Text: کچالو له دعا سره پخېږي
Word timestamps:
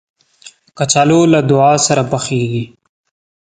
کچالو 0.77 1.19
له 1.33 1.39
دعا 1.49 1.73
سره 1.87 2.03
پخېږي 2.11 2.63